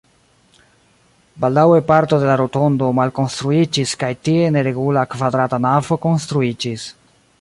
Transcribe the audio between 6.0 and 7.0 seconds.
konstruiĝis.